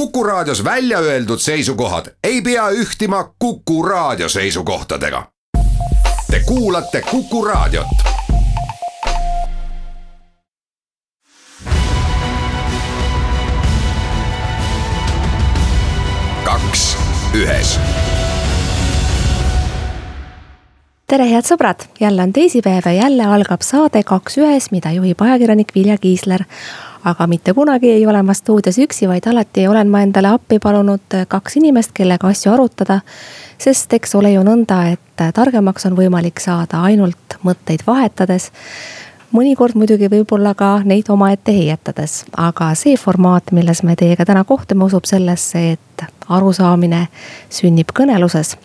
[0.00, 5.26] Kuku Raadios välja öeldud seisukohad ei pea ühtima Kuku Raadio seisukohtadega.
[6.30, 7.86] Te kuulate Kuku Raadiot.
[16.44, 16.96] kaks
[17.34, 17.78] ühes
[21.10, 25.74] tere, head sõbrad, jälle on teisipäev ja jälle algab saade Kaks ühes, mida juhib ajakirjanik
[25.74, 26.48] Vilja Kiisler
[27.04, 31.16] aga mitte kunagi ei ole ma stuudios üksi, vaid alati olen ma endale appi palunud
[31.28, 33.00] kaks inimest, kellega asju arutada.
[33.58, 38.50] sest eks ole ju nõnda, et targemaks on võimalik saada ainult mõtteid vahetades.
[39.32, 44.84] mõnikord muidugi võib-olla ka neid omaette heietades, aga see formaat, milles me teiega täna kohtume,
[44.84, 47.08] usub sellesse, et arusaamine
[47.50, 48.56] sünnib kõneluses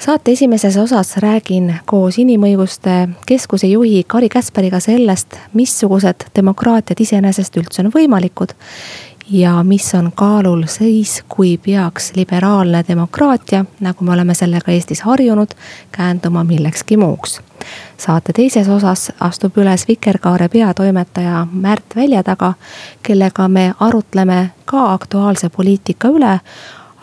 [0.00, 7.82] saate esimeses osas räägin koos Inimõiguste Keskuse juhi Kari Käsperiga sellest, missugused demokraatiad iseenesest üldse
[7.82, 8.54] on võimalikud.
[9.30, 15.50] ja mis on kaalul siis, kui peaks liberaalne demokraatia, nagu me oleme sellega Eestis harjunud,
[15.92, 17.40] käänduma millekski muuks.
[17.96, 22.54] saate teises osas astub üles Vikerkaare peatoimetaja Märt Väljataga,
[23.02, 26.40] kellega me arutleme ka aktuaalse poliitika üle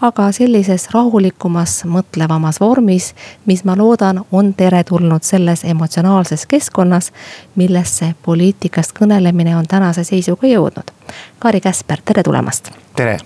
[0.01, 3.13] aga sellises rahulikumas, mõtlevamas vormis,
[3.45, 7.11] mis ma loodan, on teretulnud selles emotsionaalses keskkonnas,
[7.55, 10.91] millesse poliitikast kõnelemine on tänase seisuga jõudnud.
[11.39, 12.71] Kari Käsper, tere tulemast.
[12.95, 13.17] tere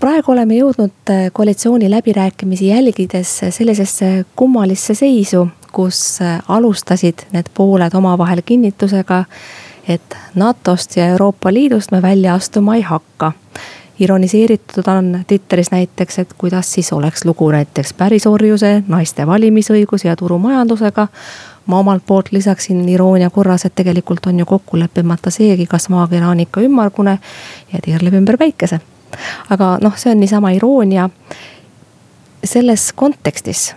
[0.00, 7.94] praegu oleme jõudnud äh, koalitsiooni läbirääkimisi jälgides sellisesse kummalisse seisu, kus äh, alustasid need pooled
[7.94, 9.24] omavahel kinnitusega,
[9.88, 13.32] et NATO-st ja Euroopa Liidust me välja astuma ei hakka
[14.00, 21.08] ironiseeritud on Twitteris näiteks, et kuidas siis oleks lugu näiteks pärisorjuse, naiste valimisõiguse ja turumajandusega.
[21.66, 26.28] ma omalt poolt lisaksin iroonia korras, et tegelikult on ju kokku leppimata seegi, kas maakera
[26.28, 27.18] on ikka ümmargune
[27.72, 28.80] ja tiirleb ümber päikese.
[29.50, 31.10] aga noh, see on niisama iroonia.
[32.44, 33.74] selles kontekstis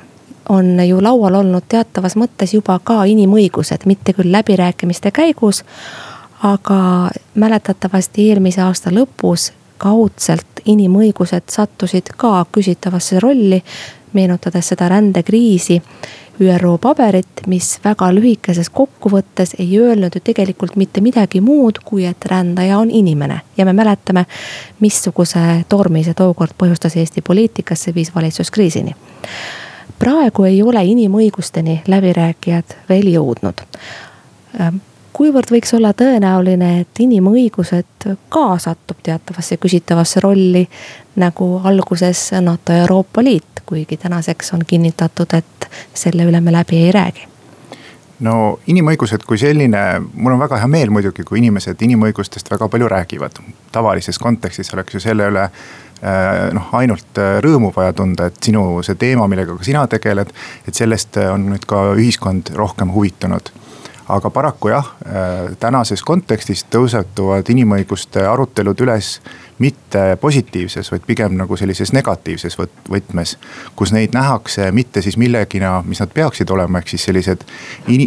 [0.50, 5.64] on ju laual olnud teatavas mõttes juba ka inimõigused, mitte küll läbirääkimiste käigus
[6.44, 13.62] aga mäletatavasti eelmise aasta lõpus kaudselt inimõigused sattusid ka küsitavasse rolli,
[14.14, 15.82] meenutades seda rändekriisi.
[16.40, 22.26] ÜRO paberit, mis väga lühikeses kokkuvõttes ei öelnud ju tegelikult mitte midagi muud, kui et
[22.32, 23.42] rändaja on inimene.
[23.58, 24.26] ja me mäletame,
[24.80, 28.96] missuguse tormi see tookord põhjustas Eesti poliitikas, see viis valitsuskriisini
[30.00, 33.66] praegu ei ole inimõigusteni läbirääkijad veel jõudnud
[35.14, 40.66] kuivõrd võiks olla tõenäoline, et inimõigused ka satub teatavasse küsitavasse rolli
[41.20, 46.86] nagu alguses NATO ja Euroopa Liit, kuigi tänaseks on kinnitatud, et selle üle me läbi
[46.86, 47.28] ei räägi
[48.20, 49.84] no inimõigused kui selline,
[50.14, 53.40] mul on väga hea meel muidugi, kui inimesed inimõigustest väga palju räägivad.
[53.72, 58.84] tavalises kontekstis oleks ju selle üle äh, noh, ainult äh, rõõmu vaja tunda, et sinu
[58.84, 60.34] see teema, millega ka sina tegeled,
[60.68, 63.54] et sellest on nüüd ka ühiskond rohkem huvitunud
[64.10, 69.20] aga paraku jah, äh, tänases kontekstis tõusetuvad inimõiguste arutelud üles
[69.60, 72.58] mitte positiivses, vaid pigem nagu sellises negatiivses
[72.90, 73.36] võtmes.
[73.76, 77.44] kus neid nähakse mitte siis millegina, mis nad peaksid olema, ehk siis sellised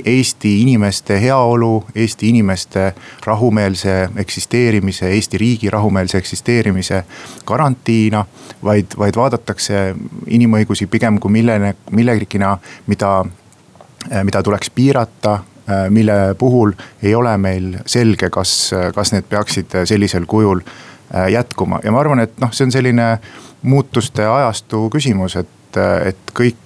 [0.04, 2.94] Eesti inimeste heaolu, Eesti inimeste
[3.26, 7.04] rahumeelse eksisteerimise, Eesti riigi rahumeelse eksisteerimise
[7.46, 8.24] garantiina.
[8.64, 9.94] vaid, vaid vaadatakse
[10.26, 13.24] inimõigusi pigem kui millene, millegina, mida
[14.24, 15.51] mida tuleks piirata, Äh,
[15.90, 20.60] mille puhul ei ole meil selge, kas, kas need peaksid sellisel kujul
[21.14, 23.06] äh, jätkuma ja ma arvan, et noh, see on selline
[23.62, 26.58] muutuste ajastu küsimus, et, et kõik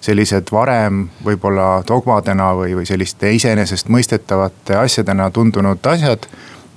[0.00, 6.28] sellised varem võib-olla dogmadena või, või selliste iseenesestmõistetavate asjadena tundunud asjad.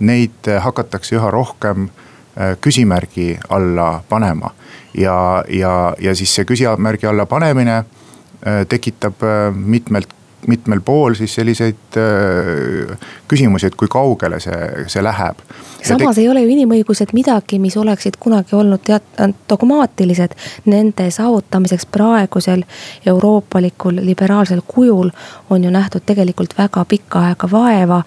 [0.02, 4.50] Neid hakatakse üha rohkem äh, küsimärgi alla panema
[4.98, 7.84] ja, ja, ja siis see küsimärgi alla panemine
[8.70, 9.22] tekitab
[9.56, 10.10] mitmelt
[10.48, 12.98] mitmel pool siis selliseid äh,
[13.28, 15.40] küsimusi, et kui kaugele see, see läheb.
[15.84, 20.36] samas ei ole ju inimõigused midagi, mis oleksid kunagi olnud teat-, dogmaatilised.
[20.66, 22.64] Nende saavutamiseks praegusel
[23.06, 25.12] euroopalikul liberaalsel kujul
[25.50, 28.04] on ju nähtud tegelikult väga pikka aega vaeva.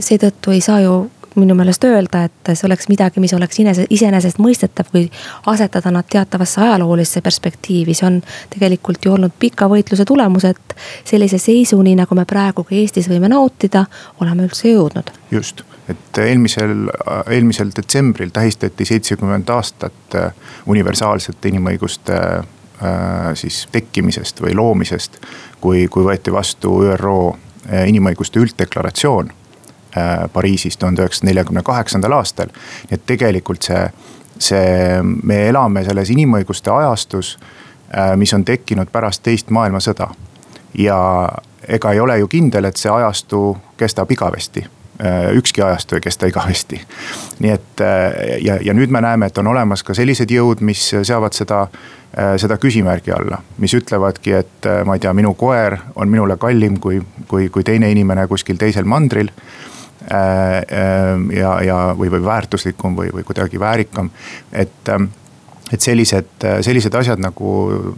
[0.00, 3.60] seetõttu ei saa ju minu meelest öelda, et see oleks midagi, mis oleks
[3.90, 5.06] iseenesestmõistetav, kui
[5.50, 10.76] asetada nad teatavasse ajaloolisse perspektiivi, see on tegelikult ju olnud pika võitluse tulemus, et
[11.08, 13.84] sellise seisuni, nagu me praegu ka Eestis võime nautida,
[14.20, 15.12] oleme üldse jõudnud.
[15.30, 16.90] just, et eelmisel,
[17.30, 20.32] eelmisel detsembril tähistati seitsekümmend aastat äh,
[20.66, 25.20] universaalsete inimõiguste äh, siis tekkimisest või loomisest,
[25.60, 29.36] kui, kui võeti vastu ÜRO äh, inimõiguste ülddeklaratsioon
[30.32, 32.52] Pariisis tuhande üheksasaja neljakümne kaheksandal aastal.
[32.90, 33.84] nii et tegelikult see,
[34.38, 37.38] see, me elame selles inimõiguste ajastus,
[38.16, 40.08] mis on tekkinud pärast teist maailmasõda.
[40.78, 40.98] ja
[41.68, 44.66] ega ei ole ju kindel, et see ajastu kestab igavesti
[45.04, 46.80] Äh, ükski ajastu ei kesta igavesti.
[47.38, 48.12] nii et äh,
[48.44, 51.60] ja, ja nüüd me näeme, et on olemas ka sellised jõud, mis seavad seda,
[52.12, 53.38] äh, seda küsimärgi alla.
[53.58, 57.88] mis ütlevadki, et ma ei tea, minu koer on minule kallim kui, kui, kui teine
[57.90, 59.32] inimene kuskil teisel mandril
[60.08, 64.10] ja, ja, või, või väärtuslikum või, või kuidagi väärikam,
[64.52, 64.88] et
[65.70, 67.50] et sellised, sellised asjad nagu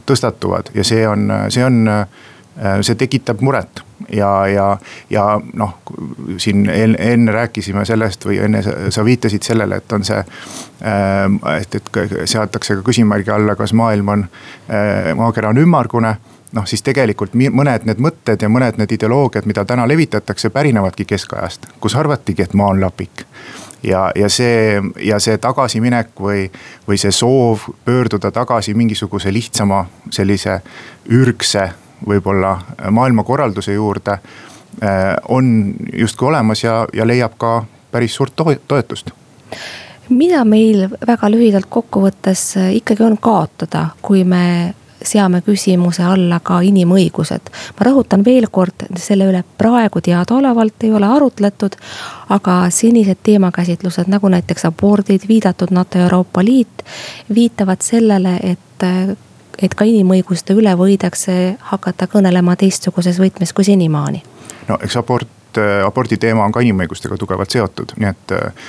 [0.05, 1.79] tõstatuvad ja see on, see on,
[2.85, 3.81] see tekitab muret
[4.13, 4.79] ja, ja,
[5.11, 5.75] ja noh,
[6.39, 10.21] siin enne rääkisime sellest või enne sa viitasid sellele, et on see.
[10.87, 11.91] Ähm, et, et
[12.25, 14.27] seatakse ka küsimärgi alla, kas maailm on,
[14.69, 16.17] äh, maakera on ümmargune
[16.53, 21.67] noh, siis tegelikult mõned need mõtted ja mõned need ideoloogiad, mida täna levitatakse, pärinevadki keskajast,
[21.81, 23.25] kus arvatigi, et maa on lapik.
[23.83, 26.51] ja, ja see, ja see tagasiminek või,
[26.89, 30.61] või see soov pöörduda tagasi mingisuguse lihtsama sellise
[31.11, 31.71] ürgse
[32.07, 32.59] võib-olla
[32.91, 38.37] maailmakorralduse juurde äh, on justkui olemas ja, ja leiab ka päris suurt
[38.69, 39.11] toetust
[40.09, 47.51] mida meil väga lühidalt kokkuvõttes ikkagi on kaotada, kui me seame küsimuse alla ka inimõigused.
[47.79, 51.77] ma rõhutan veel kord, selle üle praegu teadaolevalt ei ole arutletud.
[52.29, 56.85] aga senised teemakäsitlused nagu näiteks abordid, viidatud NATO ja Euroopa Liit
[57.35, 58.87] viitavad sellele, et
[59.63, 64.23] et ka inimõiguste üle võidakse hakata kõnelema teistsuguses võtmes kui senimaani?
[64.69, 68.69] no eks abort äh, abordi teema on ka inimõigustega tugevalt seotud, nii et äh,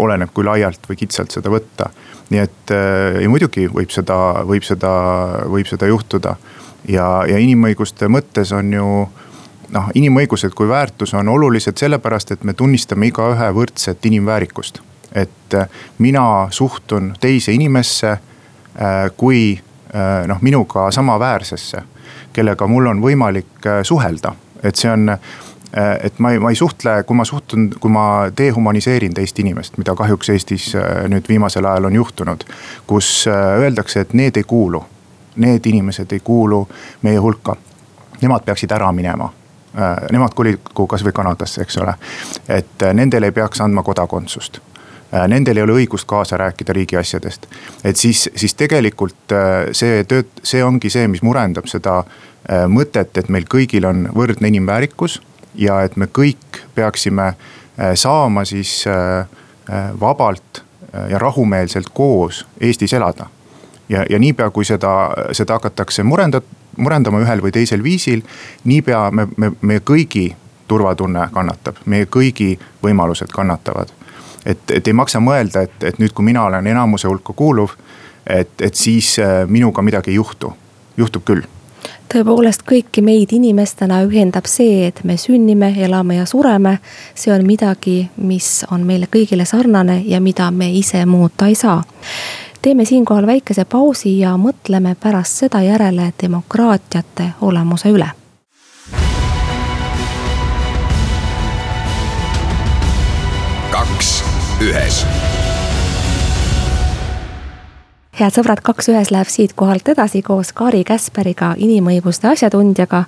[0.00, 1.90] oleneb, kui laialt või kitsalt seda võtta.
[2.30, 4.16] nii et äh, ja muidugi võib seda,
[4.48, 4.92] võib seda,
[5.48, 6.36] võib seda juhtuda.
[6.88, 8.86] ja, ja inimõiguste mõttes on ju
[9.72, 14.82] noh, inimõigused kui väärtus on olulised sellepärast, et me tunnistame igaühe võrdset inimväärikust.
[15.14, 15.54] et
[15.98, 18.16] mina suhtun teise inimesse
[19.16, 19.60] kui
[19.94, 21.82] Äh, noh, minuga samaväärsesse,
[22.32, 24.30] kellega mul on võimalik äh, suhelda,
[24.64, 25.34] et see on äh,
[25.72, 28.04] et ma ei, ma ei suhtle, kui ma suhtun, kui ma
[28.38, 30.66] dehumaniseerin teist inimest, mida kahjuks Eestis
[31.08, 32.44] nüüd viimasel ajal on juhtunud.
[32.86, 34.82] kus öeldakse, et need ei kuulu,
[35.36, 36.66] need inimesed ei kuulu
[37.02, 37.56] meie hulka.
[38.20, 39.30] Nemad peaksid ära minema.
[40.12, 41.94] Nemad koligu kasvõi Kanadasse, eks ole,
[42.48, 44.60] et nendele ei peaks andma kodakondsust
[45.14, 47.46] Äh, nendel ei ole õigust kaasa rääkida riigi asjadest.
[47.84, 53.18] et siis, siis tegelikult äh, see tööd, see ongi see, mis murendab seda äh, mõtet,
[53.20, 55.20] et meil kõigil on võrdne inimväärikus.
[55.54, 57.34] Ja et me kõik peaksime
[57.94, 58.84] saama siis
[60.00, 60.62] vabalt
[61.08, 63.26] ja rahumeelselt koos Eestis elada.
[63.88, 68.22] ja, ja niipea, kui seda, seda hakatakse murendat-, murendama ühel või teisel viisil,
[68.64, 70.32] niipea me, me, meie kõigi
[70.68, 73.92] turvatunne kannatab, meie kõigi võimalused kannatavad.
[74.46, 77.76] Et, et ei maksa mõelda, et, et nüüd, kui mina olen enamuse hulka kuuluv,
[78.26, 80.52] et, et siis äh, minuga midagi ei juhtu,
[80.96, 81.44] juhtub küll
[82.12, 86.78] tõepoolest kõiki meid inimestena ühendab see, et me sünnime, elame ja sureme.
[87.14, 91.82] see on midagi, mis on meile kõigile sarnane ja mida me ise muuta ei saa.
[92.62, 98.10] teeme siinkohal väikese pausi ja mõtleme pärast seda järele demokraatiate olemuse üle
[103.72, 104.24] kaks
[104.60, 105.06] ühes
[108.22, 113.04] head sõbrad, Kaks ühes läheb siitkohalt edasi koos Kari Käsperiga, inimõiguste asjatundjaga.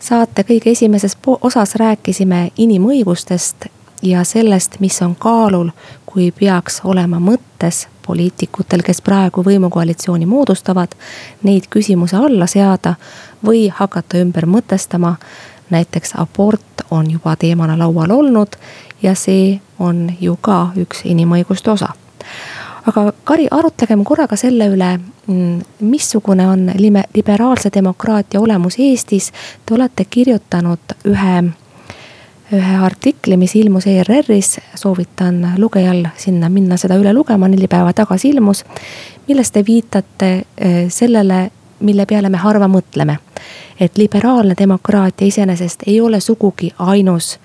[0.00, 3.66] saate kõige esimeses osas rääkisime inimõigustest
[4.02, 5.70] ja sellest, mis on kaalul,
[6.06, 10.92] kui peaks olema mõttes poliitikutel, kes praegu võimukoalitsiooni moodustavad,
[11.42, 12.94] neid küsimuse alla seada
[13.44, 15.16] või hakata ümber mõtestama.
[15.70, 18.56] näiteks abort on juba teemana laual olnud
[19.02, 21.88] ja see on ju ka üks inimõiguste osa.
[22.88, 24.90] Aga Kari, arutlegem korra ka selle üle,
[25.26, 26.70] mm, missugune on
[27.14, 29.32] liberaalse demokraatia olemus Eestis.
[29.66, 31.34] Te olete kirjutanud ühe,
[32.52, 38.32] ühe artikli, mis ilmus ERR-is, soovitan lugejal sinna minna seda üle lugema, neli päeva tagasi
[38.32, 38.64] ilmus.
[39.28, 43.18] milles te viitate eh, sellele, mille peale me harva mõtleme.
[43.80, 47.38] et liberaalne demokraatia iseenesest ei ole sugugi ainus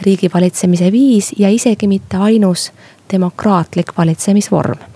[0.00, 2.72] riigivalitsemise viis ja isegi mitte ainus
[3.12, 4.88] demokraatlik valitsemisvorm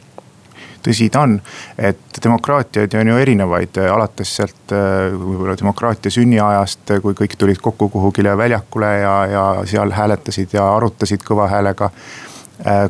[0.85, 1.39] tõsi ta on,
[1.79, 8.37] et demokraatiaid on ju erinevaid, alates sealt võib-olla demokraatia sünniajast, kui kõik tulid kokku kuhugile
[8.37, 11.91] väljakule ja, ja seal hääletasid ja arutasid kõva häälega.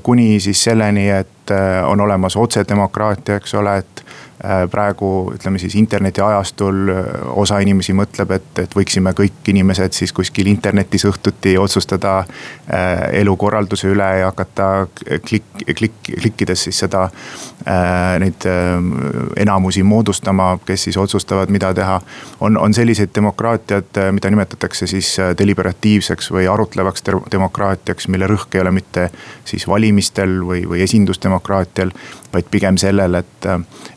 [0.03, 1.51] kuni siis selleni, et
[1.87, 4.05] on olemas otsedemokraatia, eks ole, et
[4.71, 7.05] praegu ütleme siis internetiajastul äh,
[7.41, 13.89] osa inimesi mõtleb, et, et võiksime kõik inimesed siis kuskil internetis õhtuti otsustada äh, elukorralduse
[13.93, 14.87] üle ja hakata
[15.27, 18.75] klikk, klikk, klikkides siis seda äh,, neid äh,
[19.45, 22.01] enamusi moodustama, kes siis otsustavad, mida teha.
[22.41, 28.75] on, on selliseid demokraatiad, mida nimetatakse siis deliberatiivseks või arutlevaks demokraatiaks, mille rõhk ei ole
[28.75, 29.09] mitte
[29.45, 31.93] siis valimistel või, või esindusdemokraatial
[32.35, 33.49] vaid pigem sellel, et,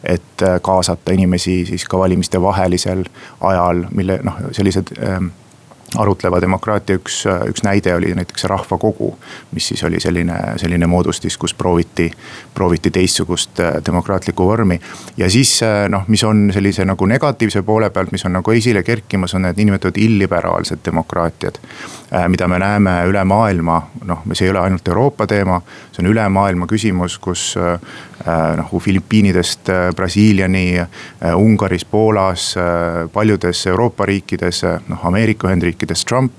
[0.03, 3.03] et kaasata inimesi siis ka valimiste vahelisel
[3.41, 5.31] ajal, mille noh, sellised ähm,
[5.97, 9.17] arutleva demokraatia üks, üks näide oli näiteks rahvakogu.
[9.51, 12.11] mis siis oli selline, selline moodustis, kus prooviti,
[12.53, 14.79] prooviti teistsugust äh, demokraatlikku vormi.
[15.17, 18.83] ja siis äh, noh, mis on sellise nagu negatiivse poole pealt, mis on nagu esile
[18.83, 21.59] kerkimas, on need niinimetatud illiberaalsed demokraatiad.
[22.13, 25.61] Äh, mida me näeme üle maailma, noh, see ei ole ainult Euroopa teema,
[25.91, 27.55] see on üle maailma küsimus, kus
[28.57, 30.81] noh, Filipiinidest Brasiiliani,
[31.35, 32.55] Ungaris, Poolas,
[33.13, 36.31] paljudes Euroopa riikides, noh Ameerika Ühendriikides Ühendriikides Trump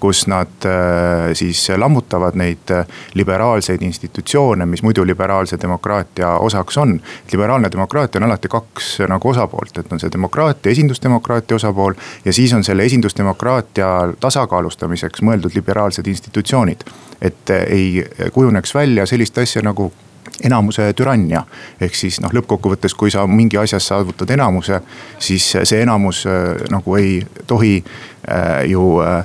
[0.00, 2.86] kus nad äh, siis lammutavad neid äh,
[3.18, 7.00] liberaalseid institutsioone, mis muidu liberaalse demokraatia osaks on.
[7.32, 11.94] liberaalne demokraatia on alati kaks äh, nagu osapoolt, et on see demokraatia, esindusdemokraatia osapool.
[12.24, 13.88] ja siis on selle esindusdemokraatia
[14.20, 16.84] tasakaalustamiseks mõeldud liberaalsed institutsioonid.
[17.20, 19.92] et ei kujuneks välja sellist asja nagu
[20.44, 21.42] enamuse türannia.
[21.80, 24.80] ehk siis noh, lõppkokkuvõttes, kui sa mingi asjas saavutad enamuse,
[25.18, 26.24] siis see enamus
[26.70, 27.82] nagu ei tohi
[28.66, 29.24] ju äh, äh,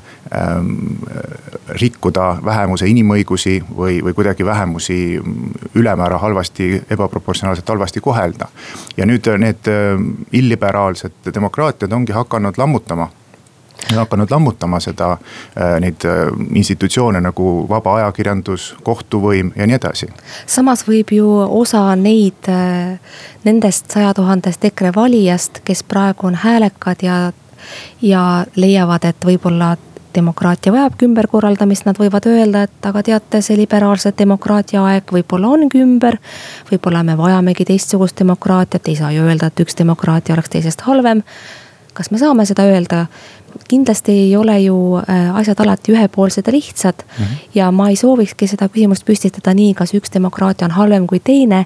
[1.81, 5.21] rikkuda vähemuse inimõigusi või, või kuidagi vähemusi
[5.75, 8.47] ülemäära halvasti, ebaproportsionaalselt halvasti kohelda.
[8.97, 9.99] ja nüüd need äh,
[10.31, 13.09] illiberaalsed demokraatiad ongi hakanud lammutama
[13.91, 20.09] on hakanud lammutama seda, äh, neid äh, institutsioone nagu vaba ajakirjandus, kohtuvõim ja nii edasi.
[20.45, 21.29] samas võib ju
[21.59, 22.99] osa neid, äh,
[23.43, 27.31] nendest saja tuhandest EKRE valijast, kes praegu on häälekad ja,
[28.01, 29.75] ja leiavad, et võib-olla
[30.15, 35.81] demokraatia vajabki ümberkorraldamist, nad võivad öelda, et aga teate, see liberaalse demokraatia aeg võib-olla ongi
[35.81, 36.19] ümber.
[36.71, 41.23] võib-olla me vajamegi teistsugust demokraatiat, ei saa ju öelda, et üks demokraatia oleks teisest halvem.
[41.93, 43.07] kas me saame seda öelda?
[43.69, 47.25] kindlasti ei ole ju äh, asjad alati ühepoolsed ja lihtsad mm.
[47.25, 47.49] -hmm.
[47.55, 51.65] ja ma ei soovikski seda küsimust püstitada nii, kas üks demokraatia on halvem kui teine.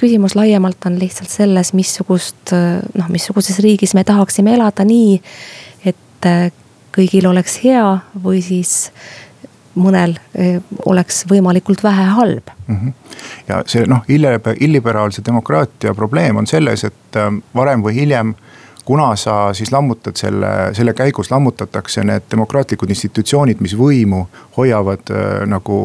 [0.00, 5.18] Küsimus laiemalt on lihtsalt selles, missugust äh, noh, missuguses riigis me tahaksime elada nii,
[5.92, 6.48] et äh,
[6.96, 7.86] kõigil oleks hea
[8.24, 8.92] või siis
[9.78, 10.16] mõnel
[10.90, 12.76] oleks võimalikult vähe halb mm.
[12.76, 13.18] -hmm.
[13.48, 17.20] ja see noh, illiberaalse demokraatia probleem on selles, et
[17.54, 18.34] varem või hiljem
[18.90, 24.24] kuna sa siis lammutad selle, selle käigus lammutatakse need demokraatlikud institutsioonid, mis võimu
[24.56, 25.76] hoiavad äh, nagu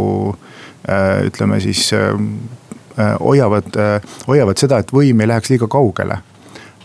[0.89, 2.64] äh, ütleme siis äh, äh
[3.19, 6.17] hoiavad äh,, hoiavad seda, et võim ei läheks liiga kaugele.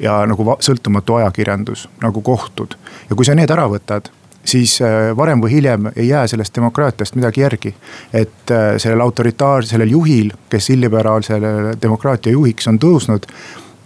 [0.00, 2.74] ja nagu sõltumatu ajakirjandus, nagu kohtud
[3.10, 4.08] ja kui sa need ära võtad
[4.44, 7.74] siis äh, varem või hiljem ei jää sellest demokraatiast midagi järgi.
[8.12, 13.28] et sellel autoritaar-, sellel juhil, kes illiberaalsele demokraatia juhiks on tõusnud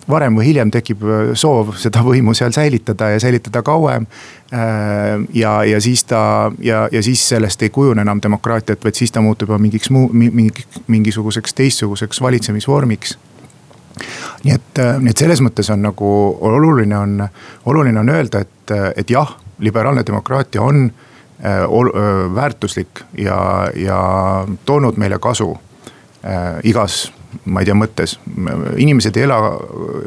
[0.08, 4.06] varem või hiljem tekib äh, soov seda võimu seal säilitada ja säilitada kauem.
[4.52, 9.12] Äh, ja, ja siis ta ja, ja siis sellest ei kujune enam demokraatiat, vaid siis
[9.12, 13.18] ta muutub juba mingiks muu, mingi, mingisuguseks teistsuguseks valitsemisvormiks
[14.44, 17.18] nii et, äh, nii et selles mõttes on nagu oluline on,
[17.70, 20.88] oluline on öelda, et, et jah, liberaalne demokraatia on
[21.44, 21.90] ol,
[22.34, 23.98] väärtuslik ja, ja
[24.64, 25.50] toonud meile kasu
[26.24, 27.12] äh, igas
[27.44, 28.18] ma ei tea, mõttes.
[28.76, 29.38] inimesed ei ela,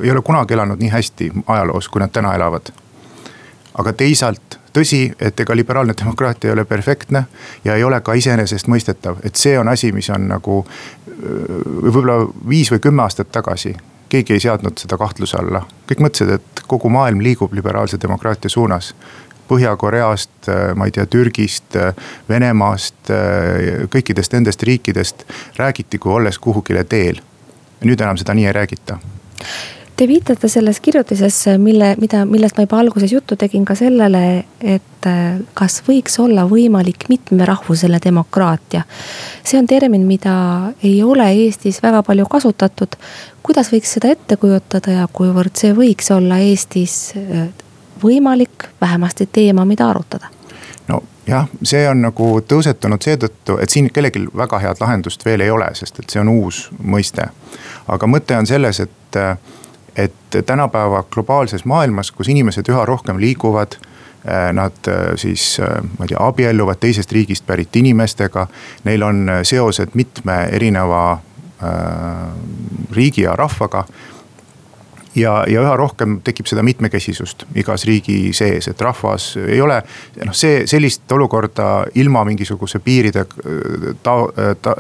[0.04, 2.72] ei ole kunagi elanud nii hästi ajaloos, kui nad täna elavad.
[3.78, 7.26] aga teisalt tõsi, et ega liberaalne demokraatia ei ole perfektne
[7.66, 10.64] ja ei ole ka iseenesestmõistetav, et see on asi, mis on nagu
[11.18, 13.76] võib-olla viis või kümme aastat tagasi
[14.10, 18.94] keegi ei seadnud seda kahtluse alla, kõik mõtlesid, et kogu maailm liigub liberaalse demokraatia suunas.
[19.48, 21.78] Põhja-Koreast, ma ei tea, Türgist,
[22.30, 23.12] Venemaast,
[23.94, 25.24] kõikidest nendest riikidest
[25.58, 27.22] räägiti kui olles kuhugile teel.
[27.86, 28.98] nüüd enam seda nii ei räägita
[29.98, 35.08] Te viitate selles kirjutises, mille, mida, millest ma juba alguses juttu tegin ka sellele, et
[35.58, 38.84] kas võiks olla võimalik mitmerahvuseline demokraatia.
[39.44, 40.36] see on termin, mida
[40.84, 42.94] ei ole Eestis väga palju kasutatud.
[43.42, 47.14] kuidas võiks seda ette kujutada ja kuivõrd see võiks olla Eestis
[48.04, 50.28] võimalik, vähemasti teema, mida arutada?
[50.88, 55.68] nojah, see on nagu tõusetunud seetõttu, et siin kellelgi väga head lahendust veel ei ole,
[55.76, 57.28] sest et see on uus mõiste.
[57.88, 59.20] aga mõte on selles, et,
[59.96, 63.80] et tänapäeva globaalses maailmas, kus inimesed üha rohkem liiguvad
[64.54, 65.56] Nad siis,
[65.98, 68.48] ma ei tea, abielluvad teisest riigist pärit inimestega,
[68.84, 71.20] neil on seosed mitme erineva
[72.92, 73.86] riigi ja rahvaga
[75.18, 79.80] ja, ja üha rohkem tekib seda mitmekesisust igas riigi sees, et rahvas ei ole.
[80.26, 83.26] noh, see sellist olukorda ilma mingisuguse piiride
[84.04, 84.16] ta,
[84.62, 84.76] ta,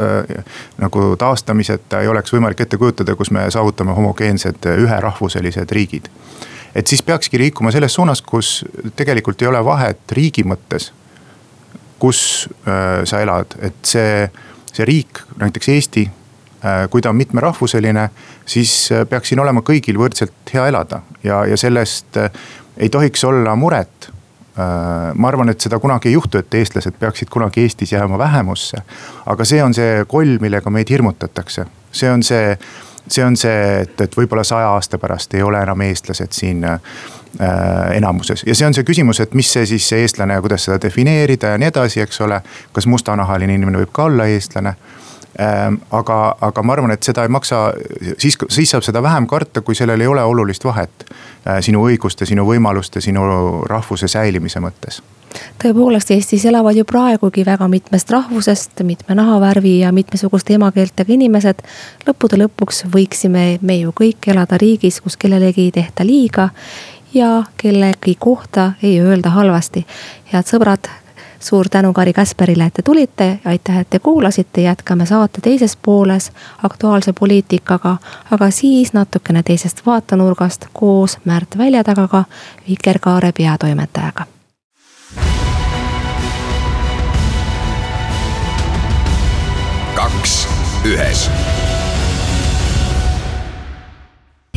[0.82, 6.10] nagu taastamiseta ei oleks võimalik ette kujutada, kus me saavutame homogeensed üherahvuselised riigid.
[6.75, 8.65] et siis peakski liikuma selles suunas, kus
[8.96, 10.91] tegelikult ei ole vahet riigi mõttes,
[12.00, 14.29] kus äh, sa elad, et see,
[14.74, 16.26] see riik, näiteks Eesti Äh,
[16.90, 18.10] kui ta on mitmerahvuseline,
[18.46, 22.32] siis äh, peaks siin olema kõigil võrdselt hea elada ja, ja sellest äh,
[22.78, 24.12] ei tohiks olla muret.
[25.16, 28.78] ma arvan, et seda kunagi ei juhtu, et eestlased peaksid kunagi Eestis jääma vähemusse.
[29.26, 32.58] aga see on see koll, millega meid hirmutatakse, see on see,
[33.08, 36.80] see on see, et, et võib-olla saja aasta pärast ei ole enam eestlased siin äh,
[37.94, 38.44] enamuses.
[38.48, 41.54] ja see on see küsimus, et mis see siis see eestlane ja kuidas seda defineerida
[41.54, 42.42] ja nii edasi, eks ole.
[42.74, 44.74] kas mustanahaline inimene võib ka olla eestlane
[45.91, 47.74] aga, aga ma arvan, et seda ei maksa,
[48.17, 51.06] siis, siis saab seda vähem karta, kui sellel ei ole olulist vahet.
[51.48, 53.27] Äh, sinu õiguste, sinu võimaluste, sinu
[53.70, 55.01] rahvuse säilimise mõttes
[55.62, 61.62] tõepoolest, Eestis elavad ju praegugi väga mitmest rahvusest, mitme nahavärvi ja mitmesuguste emakeeltega inimesed.
[62.08, 66.50] lõppude lõpuks võiksime me ju kõik elada riigis, kus kellelegi ei tehta liiga
[67.13, 69.86] ja kellegi kohta ei öelda halvasti.
[70.34, 70.89] head sõbrad,
[71.39, 76.32] suur tänu Kari Käsperile, et te tulite, aitäh, et te kuulasite, jätkame saate teises pooles
[76.63, 77.98] aktuaalse poliitikaga.
[78.32, 82.24] aga siis natukene teisest vaatenurgast koos Märt Väljatagaga,
[82.70, 84.25] Vikerkaare peatoimetajaga.
[89.96, 90.48] kaks
[90.86, 91.29] ühes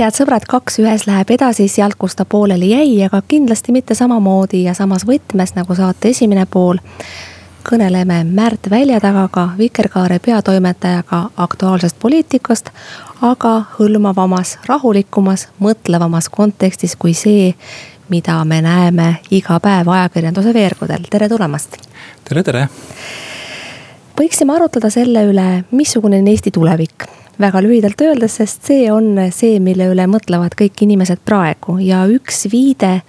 [0.00, 4.62] head sõbrad, kaks ühes läheb edasi sealt, kus ta pooleli jäi, aga kindlasti mitte samamoodi
[4.64, 6.80] ja samas võtmes nagu saate esimene pool.
[7.70, 12.70] kõneleme Märt Väljatagaga, Vikerkaare peatoimetajaga aktuaalsest poliitikast,
[13.20, 17.54] aga hõlmavamas, rahulikumas, mõtlevamas kontekstis kui see,
[18.08, 21.76] mida me näeme iga päev ajakirjanduse veergudel, tere tulemast.
[22.24, 22.68] tere, tere.
[24.20, 29.58] võiksime arutleda selle üle, missugune on Eesti tulevik väga lühidalt öeldes, sest see on see,
[29.62, 33.00] mille üle mõtlevad kõik inimesed praegu ja üks viide,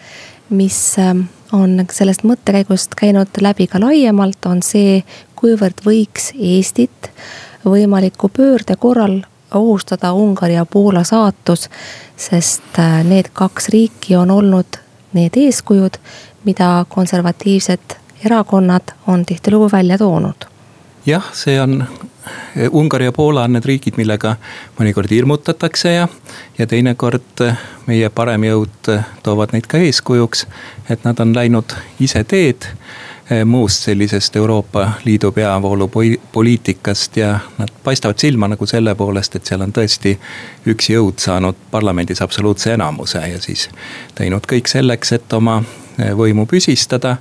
[0.50, 5.02] mis ähm, on sellest mõttekäigust käinud läbi ka laiemalt, on see,
[5.36, 7.12] kuivõrd võiks Eestit
[7.66, 9.22] võimaliku pöörde korral
[9.56, 11.70] ohustada Ungari ja Poola saatus.
[12.18, 14.80] sest äh, need kaks riiki on olnud
[15.14, 15.98] need eeskujud,
[16.44, 20.48] mida konservatiivsed erakonnad on tihtilugu välja toonud.
[21.06, 21.84] jah, see on
[22.70, 24.36] Ungari ja Poola on need riigid, millega
[24.80, 26.08] mõnikord hirmutatakse ja,
[26.58, 27.44] ja teinekord
[27.88, 28.92] meie parem jõud
[29.24, 30.46] toovad neid ka eeskujuks.
[30.90, 38.20] et nad on läinud ise teed eh, muust sellisest Euroopa Liidu peavoolupoliitikast ja nad paistavad
[38.20, 40.18] silma nagu selle poolest, et seal on tõesti
[40.68, 43.70] üks jõud saanud parlamendis absoluutse enamuse ja siis
[44.16, 45.64] teinud kõik selleks, et oma
[46.00, 47.18] eh, võimu püsistada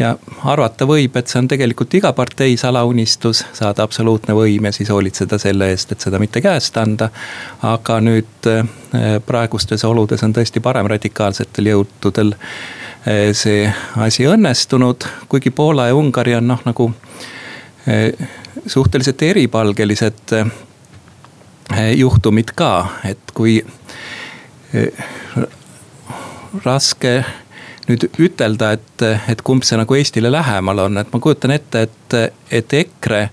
[0.00, 4.90] ja arvata võib, et see on tegelikult iga partei salaunistus, saada absoluutne võim ja siis
[4.92, 7.10] hoolitseda selle eest, et seda mitte käest anda.
[7.62, 8.64] aga nüüd eh,
[9.26, 16.48] praegustes oludes on tõesti paremradikaalsetel jõududel eh, see asi õnnestunud, kuigi Poola ja Ungari on
[16.54, 16.90] noh, nagu
[17.86, 18.12] eh,
[18.66, 20.34] suhteliselt eripalgelised
[21.94, 22.72] juhtumid ka,
[23.06, 23.60] et kui
[26.64, 27.12] raske
[27.90, 32.16] nüüd ütelda, et, et kumb see nagu Eestile lähemal on, et ma kujutan ette, et,
[32.60, 33.24] et EKRE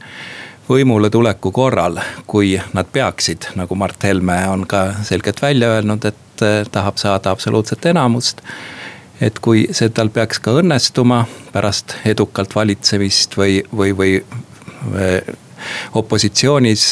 [0.67, 6.45] võimule tuleku korral, kui nad peaksid, nagu Mart Helme on ka selgelt välja öelnud, et
[6.71, 8.41] tahab saada absoluutset enamust.
[9.21, 14.11] et kui see tal peaks ka õnnestuma pärast edukalt valitsemist või, või, või
[15.97, 16.91] opositsioonis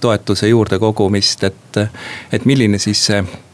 [0.00, 1.80] toetuse juurde kogumist, et,
[2.32, 3.53] et milline siis see Eh,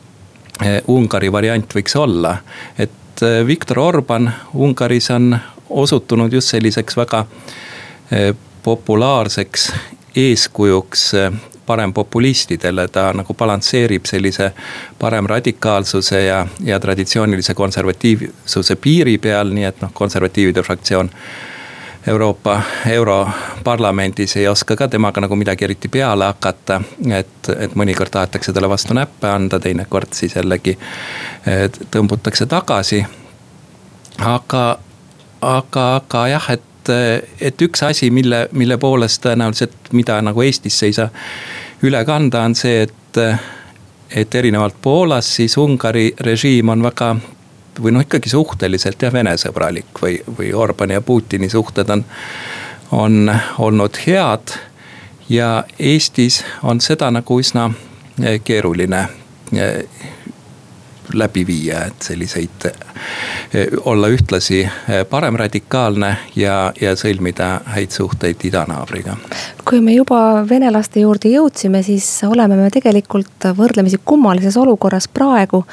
[0.89, 2.37] Ungari variant võiks olla.
[2.79, 5.39] et eh, Viktor Orban Ungaris on
[5.71, 7.25] osutunud just selliseks väga
[8.11, 9.73] eh, populaarseks
[10.17, 11.15] eeskujuks
[11.71, 14.51] parempopulistidele, ta nagu balansseerib sellise
[14.99, 21.13] paremradikaalsuse ja, ja traditsioonilise konservatiivsuse piiri peal, nii et noh, konservatiivide fraktsioon
[22.07, 26.81] Euroopa Europarlamendis ei oska ka temaga nagu midagi eriti peale hakata.
[27.13, 30.79] et, et mõnikord tahetakse talle vastu näppe anda, teinekord siis jällegi
[31.91, 33.05] tõmbutakse tagasi.
[34.19, 34.79] aga
[35.43, 36.93] aga, aga jah, et,
[37.41, 41.09] et üks asi, mille, mille poolest tõenäoliselt, mida nagu Eestisse ei saa
[41.87, 43.21] üle kanda, on see, et,
[44.17, 47.15] et erinevalt Poolast, siis Ungari režiim on väga
[47.83, 52.05] või noh, ikkagi suhteliselt jah, Vene-sõbralik või, või Orbani ja Putini suhted on,
[52.91, 54.57] on olnud head.
[55.29, 57.71] ja Eestis on seda nagu üsna
[58.45, 59.09] keeruline
[61.15, 69.17] läbi viia, et selliseid, eh, olla ühtlasi eh, paremradikaalne ja, ja sõlmida häid suhteid idanaabriga.
[69.65, 75.65] kui me juba venelaste juurde jõudsime, siis oleme me tegelikult võrdlemisi kummalises olukorras praegu.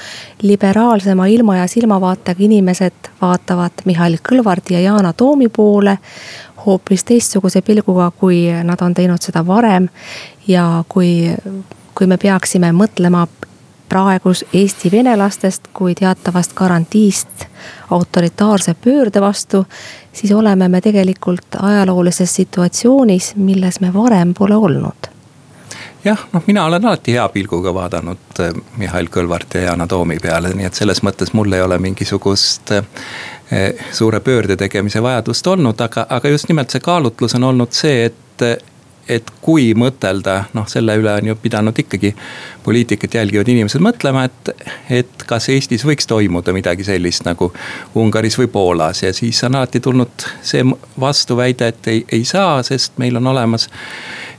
[0.42, 5.98] liberaalsema ilma ja silmavaatega inimesed vaatavad Mihhail Kõlvarti ja Yana Toomi poole
[6.66, 9.90] hoopis teistsuguse pilguga, kui nad on teinud seda varem.
[10.48, 11.36] ja kui,
[11.96, 13.26] kui me peaksime mõtlema
[13.90, 17.46] praegu Eesti venelastest kui teatavast garantiist
[17.90, 19.66] autoritaarse pöörde vastu,
[20.14, 25.12] siis oleme me tegelikult ajaloolises situatsioonis, milles me varem pole olnud.
[26.04, 30.54] Jah, noh, mina olen alati hea pilguga vaadanud eh, Mihhail Kõlvarti ja Yana Toomi peale,
[30.56, 36.06] nii et selles mõttes mul ei ole mingisugust eh, suure pöörde tegemise vajadust olnud, aga,
[36.10, 38.46] aga just nimelt see kaalutlus on olnud see, et
[39.10, 42.14] et kui mõtelda, noh selle üle on ju pidanud ikkagi
[42.64, 44.52] poliitikat jälgivad inimesed mõtlema, et,
[44.90, 47.52] et kas Eestis võiks toimuda midagi sellist nagu
[47.96, 49.04] Ungaris või Poolas.
[49.04, 50.66] Ja siis on alati tulnud see
[51.00, 53.70] vastuväide, et ei, ei saa, sest meil on olemas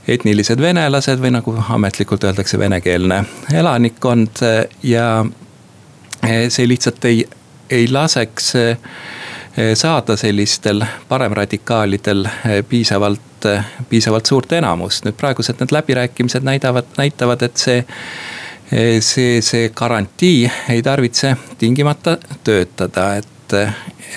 [0.09, 4.43] etnilised venelased või nagu ametlikult öeldakse, venekeelne elanikkond.
[4.83, 5.25] Ja
[6.49, 7.25] see lihtsalt ei,
[7.69, 8.53] ei laseks
[9.73, 12.27] saada sellistel paremradikaalidel
[12.69, 15.05] piisavalt piisavalt, piisavalt suurt enamust.
[15.05, 17.85] nüüd praegused need läbirääkimised näidavad, näitavad, et see
[18.99, 23.53] see, see garantii ei tarvitse tingimata töötada, et,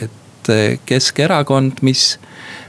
[0.02, 2.18] et Keskerakond, mis,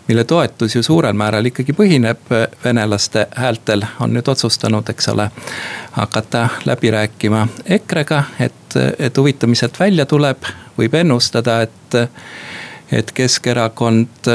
[0.08, 2.30] mille toetus ju suurel määral ikkagi põhineb
[2.64, 5.30] venelaste häältel, on nüüd otsustanud, eks ole.
[5.92, 10.46] hakata läbi rääkima EKRE-ga, et, et huvitav, mis sealt välja tuleb,
[10.78, 11.98] võib ennustada, et,
[12.92, 14.32] et Keskerakond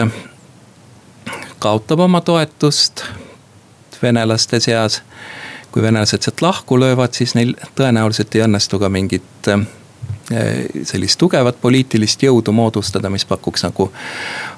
[1.58, 3.04] kaotab oma toetust
[4.02, 5.02] venelaste seas.
[5.72, 9.66] kui venelased sealt lahku löövad, siis neil tõenäoliselt ei õnnestu ka mingit eh,
[10.82, 13.92] sellist tugevat poliitilist jõudu moodustada, mis pakuks nagu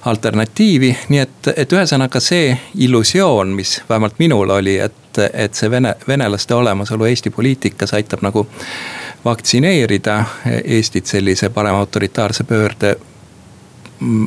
[0.05, 0.97] alternatiivi.
[1.09, 6.55] nii et, et ühesõnaga see illusioon, mis vähemalt minul oli, et, et see vene, venelaste
[6.55, 8.47] olemasolu Eesti poliitikas aitab nagu
[9.25, 10.25] vaktsineerida
[10.65, 12.97] Eestit sellise parema autoritaarse pöörde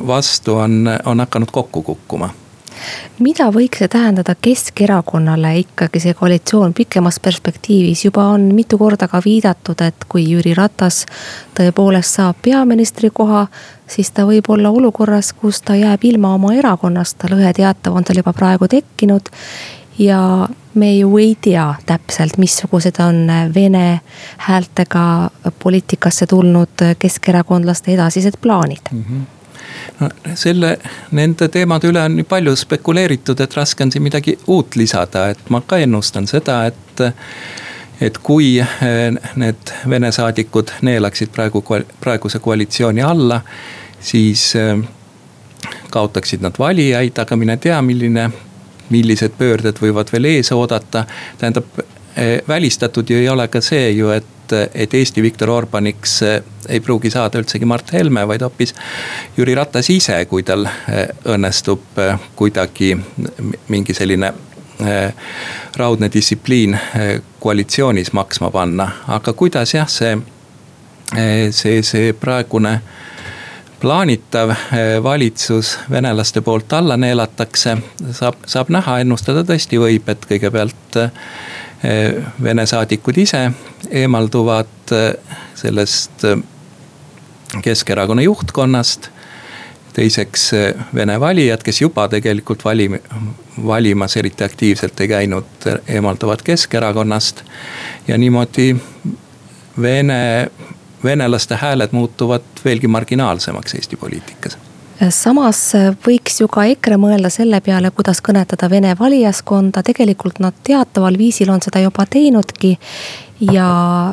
[0.06, 2.30] vastu on, on hakanud kokku kukkuma
[3.18, 5.52] mida võiks see tähendada Keskerakonnale?
[5.64, 11.04] Ikkagi see koalitsioon pikemas perspektiivis, juba on mitu korda ka viidatud, et kui Jüri Ratas
[11.58, 13.46] tõepoolest saab peaministri koha,
[13.86, 18.22] siis ta võib olla olukorras, kus ta jääb ilma oma erakonnast, lõhe teatav on tal
[18.22, 19.30] juba praegu tekkinud
[19.98, 24.00] ja me ju ei tea täpselt, missugused on vene
[24.36, 25.30] häältega
[25.62, 28.92] poliitikasse tulnud keskerakondlaste edasised plaanid.
[28.92, 29.04] Mm.
[29.08, 29.43] -hmm
[30.00, 30.76] no selle,
[31.10, 35.50] nende teemade üle on nii palju spekuleeritud, et raske on siin midagi uut lisada, et
[35.50, 37.06] ma ka ennustan seda, et
[38.00, 41.62] et kui eh, need Vene saadikud neelaksid praegu,
[42.00, 43.40] praeguse koalitsiooni alla,
[44.00, 44.74] siis eh,
[45.90, 48.28] kaotaksid nad valijaid, aga mine tea, milline,
[48.90, 51.04] millised pöörded võivad veel ees oodata.
[51.38, 51.78] tähendab,
[52.16, 56.42] eh, välistatud ju ei ole ka see ju, et et, et Eesti Viktor Orbaniks eh,
[56.68, 58.74] ei pruugi saada üldsegi Mart Helme, vaid hoopis
[59.36, 62.94] Jüri Ratas ise, kui tal eh, õnnestub eh, kuidagi
[63.68, 64.32] mingi selline
[65.78, 66.72] raudne distsipliin
[67.40, 70.16] koalitsioonis maksma panna, aga kuidas jah, see,
[71.54, 72.72] see, see praegune
[73.80, 74.50] plaanitav
[75.02, 77.76] valitsus venelaste poolt alla neelatakse,
[78.12, 81.02] saab, saab näha, ennustada tõesti võib, et kõigepealt
[81.84, 83.50] Eh, Vene saadikud ise
[83.90, 86.38] eemalduvad eh, sellest eh,
[87.62, 89.10] Keskerakonna juhtkonnast.
[89.94, 90.52] teiseks
[90.94, 92.98] Vene valijad, kes juba tegelikult valim-,
[93.66, 97.42] valimas eriti aktiivselt ei käinud, eemalduvad Keskerakonnast.
[98.08, 98.76] ja niimoodi
[99.80, 100.50] Vene,
[101.04, 104.58] venelaste hääled muutuvad veelgi marginaalsemaks Eesti poliitikas.
[105.10, 105.72] Samas
[106.06, 111.50] võiks ju ka EKRE mõelda selle peale, kuidas kõnetada vene valijaskonda, tegelikult nad teataval viisil
[111.50, 112.78] on seda juba teinudki.
[113.40, 113.68] ja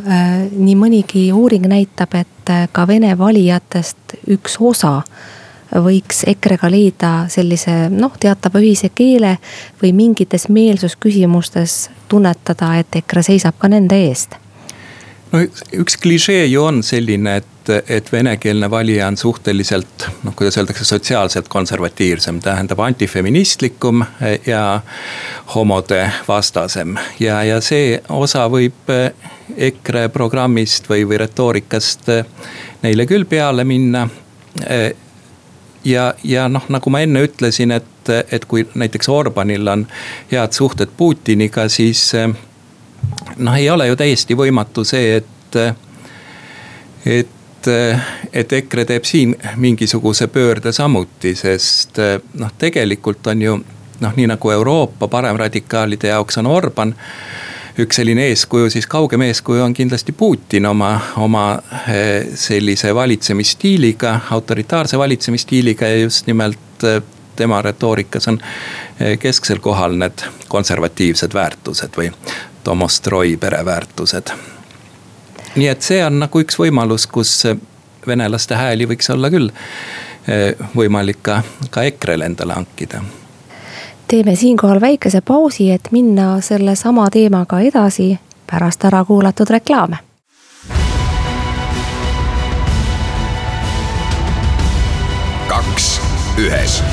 [0.08, 5.04] äh, nii mõnigi uuring näitab, et äh, ka vene valijatest üks osa
[5.71, 9.38] võiks EKRE-ga leida sellise noh, teatava ühise keele
[9.82, 14.36] või mingites meelsusküsimustes tunnetada, et EKRE seisab ka nende eest
[15.32, 15.41] no
[15.74, 21.48] üks klišee ju on selline, et et venekeelne valija on suhteliselt noh, kuidas öeldakse, sotsiaalselt
[21.48, 24.02] konservatiivsem, tähendab antifeministlikum
[24.46, 24.82] ja
[25.56, 26.98] homode vastasem.
[27.20, 28.89] ja, ja see osa võib
[29.58, 32.10] EKRE programmist või, või retoorikast
[32.82, 34.08] neile küll peale minna
[35.86, 39.86] ja, ja noh, nagu ma enne ütlesin, et, et kui näiteks Orbanil on
[40.32, 42.10] head suhted Putiniga, siis
[43.41, 45.62] noh, ei ole ju täiesti võimatu see, et,
[47.06, 47.38] et
[48.34, 51.99] et EKRE teeb siin mingisuguse pöörde samuti, sest
[52.41, 53.60] noh, tegelikult on ju
[54.01, 56.95] noh, nii nagu Euroopa paremradikaalide jaoks on Orban
[57.80, 61.45] üks selline eeskuju, siis kaugem eeskuju on kindlasti Putin oma, oma
[61.88, 67.01] eh, sellise valitsemisstiiliga, autoritaarse valitsemisstiiliga ja just nimelt eh,
[67.41, 68.39] tema retoorikas on
[68.99, 72.12] eh, kesksel kohal need konservatiivsed väärtused või
[72.63, 74.36] Tomostroi pereväärtused.
[75.56, 77.41] nii et see on nagu üks võimalus, kus
[78.08, 79.49] venelaste hääli võiks olla küll
[80.77, 81.41] võimalik ka,
[81.73, 83.01] ka EKRE-le endale hankida
[84.12, 88.19] teeme siinkohal väikese pausi, et minna sellesama teemaga edasi
[88.51, 89.97] pärast ära kuulatud reklaame.
[95.47, 96.01] kaks
[96.39, 96.84] ühes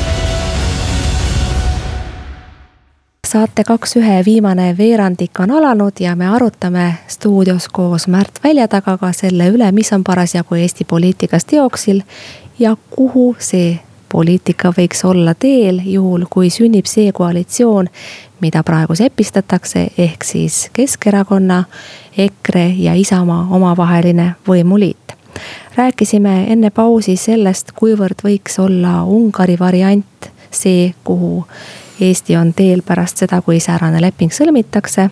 [3.28, 9.50] saate Kaks ühe viimane veerandik on alanud ja me arutame stuudios koos Märt Väljatagaga selle
[9.52, 12.00] üle, mis on parasjagu Eesti poliitikas teoksil
[12.58, 17.90] ja kuhu see poliitika võiks olla teel, juhul kui sünnib see koalitsioon,
[18.40, 21.64] mida praegu sepistatakse, ehk siis Keskerakonna,
[22.16, 25.12] EKRE ja Isamaa omavaheline võimuliit.
[25.76, 31.44] rääkisime enne pausi sellest, kuivõrd võiks olla Ungari variant see, kuhu
[32.00, 35.08] Eesti on teel pärast seda, kui säärane leping sõlmitakse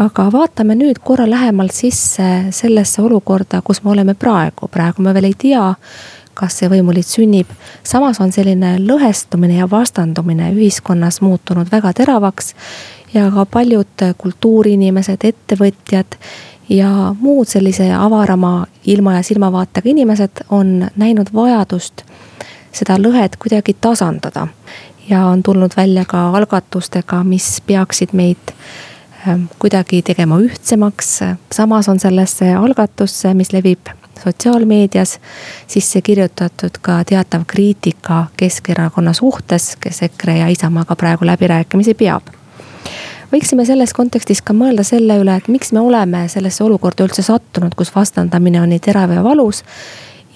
[0.00, 5.30] aga vaatame nüüd korra lähemalt sisse sellesse olukorda, kus me oleme praegu, praegu me veel
[5.30, 5.66] ei tea
[6.40, 7.48] kas see võimuliit sünnib.
[7.84, 12.54] samas on selline lõhestumine ja vastandumine ühiskonnas muutunud väga teravaks.
[13.14, 16.16] ja ka paljud kultuuriinimesed, ettevõtjad
[16.68, 22.04] ja muud sellise avarama ilma ja silmavaatega inimesed on näinud vajadust
[22.72, 24.46] seda lõhet kuidagi tasandada.
[25.10, 28.52] Ja on tulnud välja ka algatustega, mis peaksid meid
[29.28, 31.20] ähm, kuidagi tegema ühtsemaks.
[31.52, 33.92] samas on sellesse algatusse, mis levib
[34.24, 35.18] sotsiaalmeedias
[35.66, 42.22] sisse kirjutatud ka teatav kriitika Keskerakonna suhtes, kes EKRE ja Isamaaga praegu läbirääkimisi peab
[43.32, 47.74] võiksime selles kontekstis ka mõelda selle üle, et miks me oleme sellesse olukorda üldse sattunud,
[47.78, 49.64] kus vastandamine on nii terav ja valus.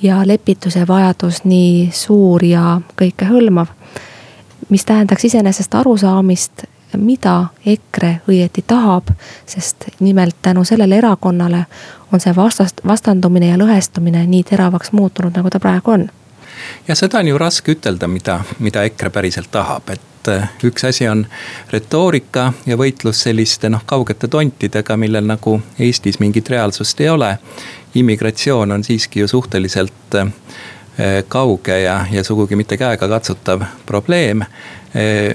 [0.03, 3.67] ja lepituse vajadus nii suur ja kõikehõlmav.
[4.69, 6.65] Mis tähendaks iseenesest arusaamist,
[6.97, 9.11] mida EKRE õieti tahab,
[9.47, 11.65] sest nimelt tänu sellele erakonnale
[12.13, 16.09] on see vastast, vastandumine ja lõhestumine nii teravaks muutunud, nagu ta praegu on.
[16.89, 21.09] ja seda on ju raske ütelda, mida, mida EKRE päriselt tahab, et äh, üks asi
[21.09, 21.27] on
[21.71, 27.39] retoorika ja võitlus selliste noh, kaugete tontidega, millel nagu Eestis mingit reaalsust ei ole.
[27.95, 30.31] immigratsioon on siiski ju suhteliselt äh,
[31.29, 35.35] kauge ja, ja sugugi mitte käegakatsutav probleem äh,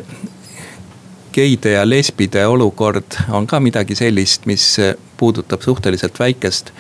[1.32, 4.78] geide ja lesbide olukord on ka midagi sellist, mis
[5.18, 6.72] puudutab suhteliselt väikest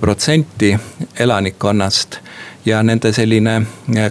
[0.00, 0.78] protsenti
[1.18, 2.18] elanikkonnast.
[2.64, 3.62] ja nende selline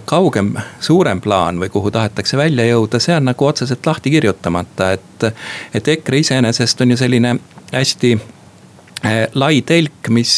[0.04, 0.50] kaugem,
[0.80, 5.24] suurem plaan või kuhu tahetakse välja jõuda, see on nagu otseselt lahti kirjutamata, et.
[5.74, 7.36] et EKRE iseenesest on ju selline
[7.72, 8.18] hästi
[9.34, 10.34] lai telk, mis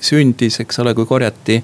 [0.00, 1.62] sündis, eks ole, kui korjati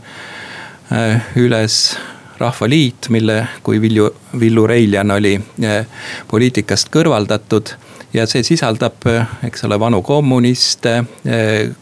[1.37, 1.97] üles
[2.39, 5.87] Rahvaliit, mille, kui Vilju, Villu Reiljan oli eh,
[6.29, 7.69] poliitikast kõrvaldatud.
[8.13, 11.05] ja see sisaldab, eh, eks ole, vanu kommuniste,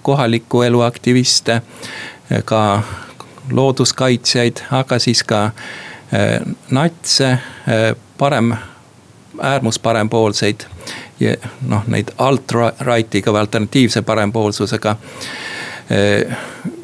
[0.02, 1.60] kohaliku elu aktiviste,
[2.44, 2.82] ka
[3.50, 5.50] looduskaitsjaid, aga siis ka
[6.70, 7.38] natse,
[8.18, 8.54] parem,
[9.40, 10.64] äärmusparempoolseid.
[11.68, 14.96] noh, neid alt-right'iga või alternatiivse parempoolsusega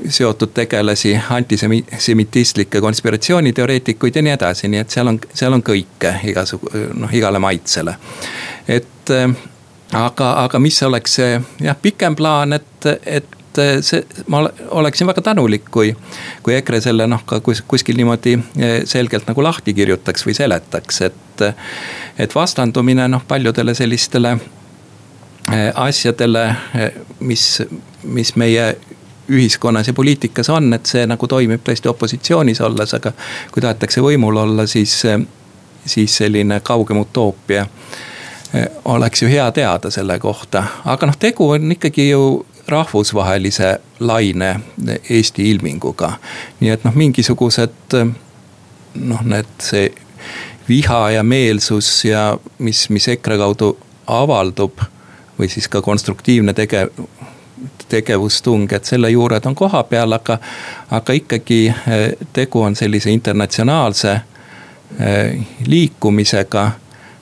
[0.08, 6.70] seotud tegelasi, antisemitistlikke konspiratsiooniteoreetikuid ja nii edasi, nii et seal on, seal on kõike igasugu
[6.98, 7.94] noh, igale maitsele.
[8.68, 9.28] et eh,
[9.92, 14.44] aga, aga mis oleks see jah, pikem plaan, et, et see, ma
[14.80, 15.94] oleksin väga tänulik, kui,
[16.42, 21.02] kui EKRE selle noh, ka kus, kuskil niimoodi eh, selgelt nagu lahti kirjutaks või seletaks,
[21.08, 21.48] et.
[22.18, 24.38] et vastandumine noh, paljudele sellistele
[25.74, 26.42] asjadele,
[27.24, 27.44] mis,
[28.02, 28.64] mis meie
[29.28, 33.12] ühiskonnas ja poliitikas on, et see nagu toimib tõesti opositsioonis olles, aga
[33.52, 35.02] kui tahetakse võimul olla, siis,
[35.84, 37.66] siis selline kaugem utoopia
[38.54, 44.60] eh, oleks ju hea teada selle kohta, aga noh, tegu on ikkagi ju rahvusvahelise laine
[45.10, 46.12] Eesti ilminguga.
[46.60, 47.96] nii et noh, mingisugused
[48.94, 49.88] noh, need see
[50.68, 53.72] viha ja meelsus ja mis, mis EKRE kaudu
[54.06, 54.82] avaldub
[55.38, 56.88] või siis ka konstruktiivne tege-,
[57.88, 60.38] tegevustung, et selle juured on kohapeal, aga,
[60.90, 64.12] aga ikkagi eh, tegu on sellise internatsionaalse
[65.00, 66.70] eh, liikumisega.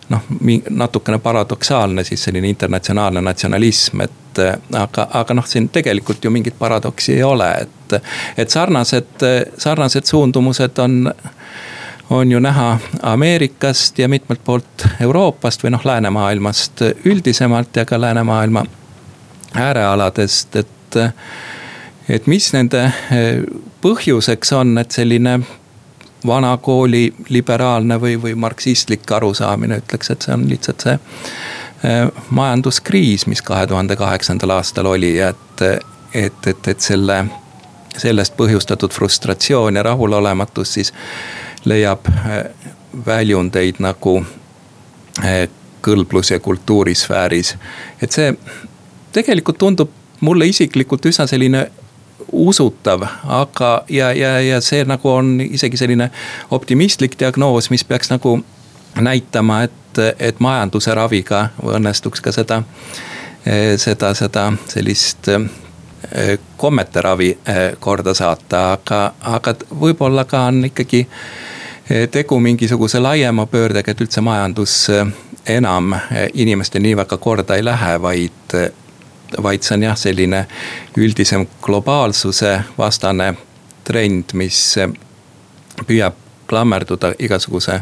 [0.08, 0.22] noh,
[0.70, 6.58] natukene paradoksaalne siis selline internatsionaalne natsionalism, et eh, aga, aga noh, siin tegelikult ju mingit
[6.58, 8.02] paradoksi ei ole, et,
[8.36, 9.26] et sarnased,
[9.58, 11.12] sarnased suundumused on
[12.10, 18.62] on ju näha Ameerikast ja mitmelt poolt Euroopast või noh, läänemaailmast üldisemalt ja ka läänemaailma
[19.56, 20.96] äärealadest, et.
[22.08, 23.40] et mis nende eh,
[23.82, 25.40] põhjuseks on, et selline
[26.26, 33.26] vana kooli liberaalne või, või marksistlik arusaamine ütleks, et see on lihtsalt see eh, majanduskriis,
[33.26, 35.66] mis kahe tuhande kaheksandal aastal oli, et,
[36.14, 37.24] et, et, et selle,
[37.96, 40.94] sellest põhjustatud frustratsioon ja rahulolematus siis
[41.64, 42.70] leiab eh,
[43.06, 44.20] väljundeid nagu
[45.86, 47.56] kõlblus- ja kultuurisfääris.
[48.02, 48.34] et see
[49.12, 49.90] tegelikult tundub
[50.20, 51.66] mulle isiklikult üsna selline
[52.32, 56.10] usutav, aga, ja, ja, ja see nagu on isegi selline
[56.50, 58.38] optimistlik diagnoos, mis peaks nagu
[59.00, 62.62] näitama, et, et majanduse raviga õnnestuks ka seda,
[63.76, 69.02] seda, seda sellist eh, kommete ravi eh, korda saata, aga,
[69.36, 74.88] aga võib-olla ka on ikkagi eh, tegu mingisuguse laiema pöördega, et üldse majandus
[75.46, 75.94] enam
[76.34, 78.56] inimeste nii väga korda ei lähe, vaid
[79.42, 80.46] vaid see on jah, selline
[80.96, 83.34] üldisem globaalsuse vastane
[83.84, 84.78] trend, mis
[85.86, 86.14] püüab
[86.46, 87.80] klammerduda igasuguse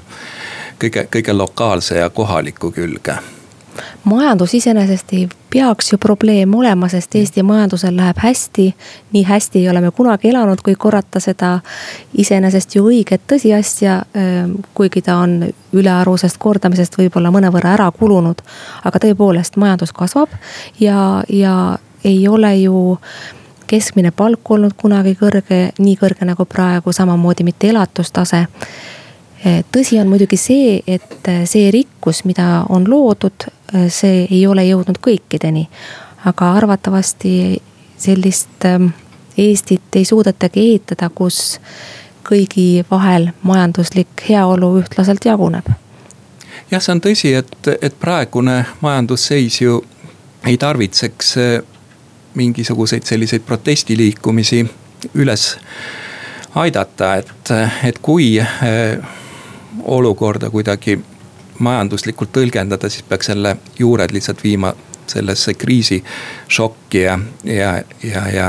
[0.81, 3.19] kõige, kõige lokaalse ja kohaliku külge
[4.05, 8.75] majandus iseenesest ei peaks ju probleem olema, sest Eesti majandusel läheb hästi.
[9.13, 11.61] nii hästi ei ole me kunagi elanud, kui korrata seda
[12.19, 14.03] iseenesest ju õiget tõsiasja.
[14.75, 18.43] kuigi ta on ülearusest kordamisest võib-olla mõnevõrra ära kulunud.
[18.85, 20.29] aga tõepoolest, majandus kasvab
[20.81, 22.99] ja, ja ei ole ju
[23.67, 28.47] keskmine palk olnud kunagi kõrge, nii kõrge nagu praegu, samamoodi mitte elatustase
[29.45, 33.49] tõsi on muidugi see, et see rikkus, mida on loodud,
[33.89, 35.69] see ei ole jõudnud kõikideni.
[36.25, 37.63] aga arvatavasti
[37.97, 38.87] sellist ähm,
[39.39, 41.59] Eestit ei suudetagi ehitada, kus
[42.25, 45.67] kõigi vahel majanduslik heaolu ühtlaselt jaguneb.
[46.71, 49.83] jah, see on tõsi, et, et praegune majandusseis ju
[50.47, 51.59] ei tarvitseks äh,
[52.35, 54.65] mingisuguseid selliseid protestiliikumisi
[55.15, 55.57] üles
[56.55, 57.51] aidata, et,
[57.85, 58.49] et kui äh,
[59.83, 60.99] olukorda kuidagi
[61.59, 64.75] majanduslikult tõlgendada, siis peaks selle juured lihtsalt viima
[65.07, 68.49] sellesse kriisišokki ja, ja, ja, ja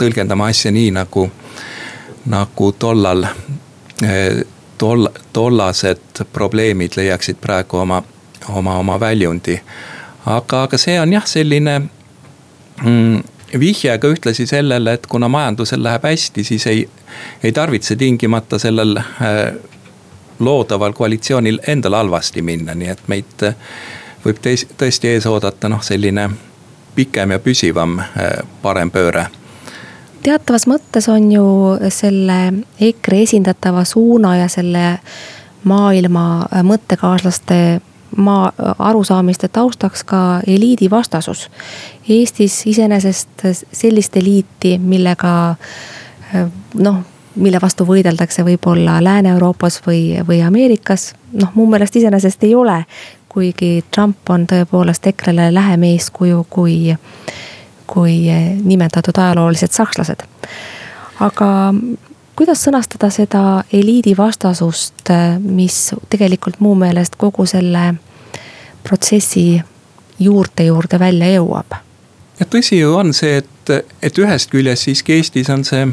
[0.00, 1.28] tõlgendama asja nii nagu,
[2.32, 3.26] nagu tollal
[4.80, 8.02] tol-, tollased probleemid leiaksid praegu oma,
[8.48, 9.60] oma, oma väljundi.
[10.26, 11.76] aga, aga see on jah, selline
[12.84, 13.20] mm,
[13.60, 16.86] vihje ka ühtlasi sellele, et kuna majandusel läheb hästi, siis ei,
[17.42, 19.40] ei tarvitse tingimata sellel äh,
[20.40, 23.54] loodaval koalitsioonil endal halvasti minna, nii et meid äh,
[24.24, 26.30] võib tõesti ees oodata noh, selline
[26.94, 29.26] pikem ja püsivam äh, parem pööre
[30.22, 31.44] teatavas mõttes on ju
[31.88, 32.40] selle
[32.80, 34.98] EKRE esindatava suuna ja selle
[35.64, 37.80] maailma äh, mõttekaaslaste
[38.16, 41.44] maa arusaamiste taustaks ka eliidi vastasus.
[42.08, 45.54] Eestis iseenesest sellist eliiti, millega
[46.74, 47.04] noh
[47.36, 51.14] mille vastu võideldakse võib-olla Lääne-Euroopas või, või Ameerikas.
[51.32, 52.84] noh, mu meelest iseenesest ei ole.
[53.28, 56.96] kuigi Trump on tõepoolest EKRE-le lähem eeskuju kui,
[57.86, 58.16] kui
[58.62, 60.22] nimetatud ajaloolised sakslased.
[61.20, 61.74] aga
[62.36, 67.94] kuidas sõnastada seda eliidi vastasust, mis tegelikult mu meelest kogu selle
[68.82, 69.62] protsessi
[70.18, 71.78] juurte juurde välja jõuab?
[72.40, 75.86] ja tõsi ju on see, et, et ühest küljest siiski Eestis on see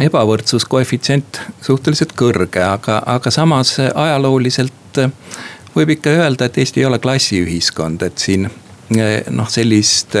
[0.00, 5.00] ebavõrdsuskoefitsient suhteliselt kõrge, aga, aga samas ajalooliselt
[5.74, 8.48] võib ikka öelda, et Eesti ei ole klassiühiskond, et siin
[9.30, 10.16] noh, sellist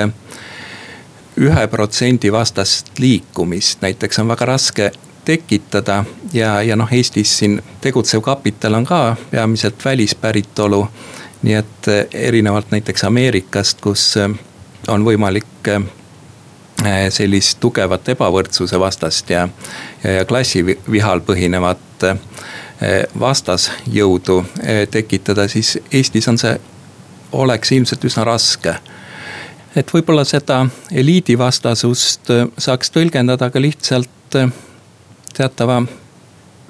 [1.40, 4.90] ühe protsendi vastast liikumist näiteks on väga raske
[5.24, 6.04] tekitada.
[6.32, 10.88] ja, ja noh, Eestis siin tegutsev kapital on ka peamiselt välispäritolu.
[11.42, 14.14] nii et erinevalt näiteks Ameerikast, kus
[14.88, 15.99] on võimalik Eh,
[17.10, 19.48] sellist tugevat ebavõrdsuse vastast ja,
[20.04, 26.54] ja, ja klassivihal põhinevat eh, vastasjõudu eh, tekitada, siis Eestis on see,
[27.32, 28.74] oleks ilmselt üsna raske.
[29.76, 34.38] et võib-olla seda eliidivastasust saaks tõlgendada ka lihtsalt
[35.36, 35.82] teatava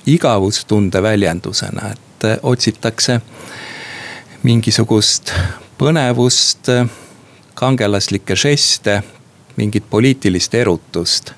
[0.06, 3.20] igavustunde väljendusena, et otsitakse
[4.42, 5.32] mingisugust
[5.78, 6.68] põnevust,
[7.54, 9.02] kangelaslikke žeste,
[9.56, 11.32] mingit poliitilist erutust.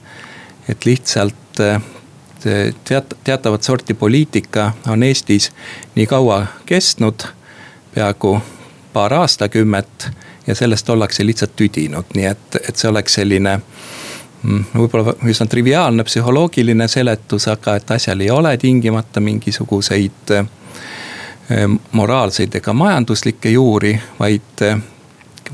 [0.68, 1.60] et lihtsalt
[2.88, 5.52] teat-, teatavat sorti poliitika on Eestis
[5.94, 7.22] nii kaua kestnud,
[7.94, 8.40] peaaegu
[8.92, 10.10] paar aastakümmet
[10.46, 13.56] ja sellest ollakse lihtsalt tüdinud, nii et, et see oleks selline
[14.42, 22.54] mm, võib-olla üsna triviaalne psühholoogiline seletus, aga et asjal ei ole tingimata mingisuguseid eh, moraalseid
[22.58, 24.64] ega majanduslikke juuri, vaid,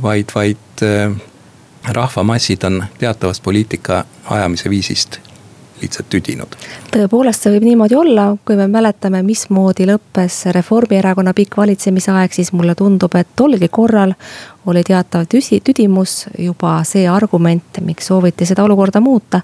[0.02, 1.18] vaid, vaid eh,
[1.92, 5.20] rahvamassid on teatavast poliitika ajamise viisist
[5.82, 6.56] lihtsalt tüdinud.
[6.90, 12.74] tõepoolest, see võib niimoodi olla, kui me mäletame, mismoodi lõppes Reformierakonna pikk valitsemisaeg, siis mulle
[12.78, 14.14] tundub, et tolgi korral
[14.68, 19.40] oli teatav tüsi, tüdimus juba see argument, miks sooviti seda olukorda muuta.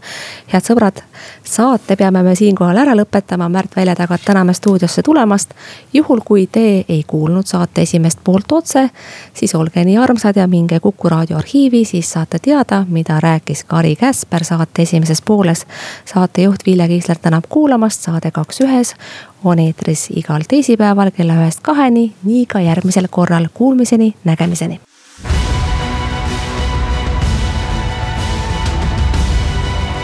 [0.53, 1.01] head sõbrad,
[1.45, 5.55] saate peame me siinkohal ära lõpetama, Märt Välja tagant täname stuudiosse tulemast.
[5.93, 8.91] juhul, kui te ei kuulnud saate esimest poolt otse,
[9.35, 13.97] siis olge nii armsad ja minge Kuku raadio arhiivi, siis saate teada, mida rääkis Kari
[13.97, 15.67] Käsper saate esimeses pooles.
[16.05, 18.95] saatejuht Vilja Kiisler tänab kuulamast, saade kaks ühes
[19.45, 23.49] on eetris igal teisipäeval kella ühest kaheni, nii ka järgmisel korral.
[23.55, 24.81] Kuulmiseni, nägemiseni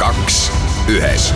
[0.01, 0.37] kaks
[0.89, 1.33] ühes